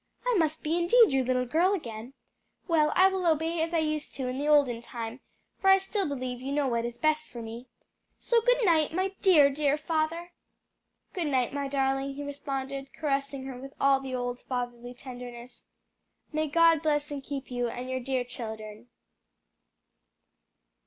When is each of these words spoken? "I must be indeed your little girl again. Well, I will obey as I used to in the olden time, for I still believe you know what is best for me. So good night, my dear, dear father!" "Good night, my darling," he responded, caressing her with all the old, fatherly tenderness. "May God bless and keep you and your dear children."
"I 0.25 0.33
must 0.33 0.63
be 0.63 0.79
indeed 0.79 1.11
your 1.13 1.23
little 1.23 1.45
girl 1.45 1.75
again. 1.75 2.13
Well, 2.67 2.91
I 2.95 3.07
will 3.09 3.27
obey 3.27 3.61
as 3.61 3.71
I 3.71 3.77
used 3.77 4.15
to 4.15 4.27
in 4.27 4.39
the 4.39 4.47
olden 4.47 4.81
time, 4.81 5.19
for 5.59 5.69
I 5.69 5.77
still 5.77 6.07
believe 6.07 6.41
you 6.41 6.51
know 6.51 6.67
what 6.67 6.85
is 6.85 6.97
best 6.97 7.27
for 7.27 7.39
me. 7.39 7.67
So 8.17 8.41
good 8.41 8.65
night, 8.65 8.95
my 8.95 9.09
dear, 9.21 9.51
dear 9.51 9.77
father!" 9.77 10.31
"Good 11.13 11.27
night, 11.27 11.53
my 11.53 11.67
darling," 11.67 12.15
he 12.15 12.23
responded, 12.23 12.91
caressing 12.95 13.45
her 13.45 13.59
with 13.59 13.75
all 13.79 13.99
the 13.99 14.15
old, 14.15 14.39
fatherly 14.41 14.95
tenderness. 14.95 15.65
"May 16.33 16.47
God 16.47 16.81
bless 16.81 17.11
and 17.11 17.21
keep 17.21 17.51
you 17.51 17.67
and 17.69 17.87
your 17.87 17.99
dear 17.99 18.23
children." 18.23 18.87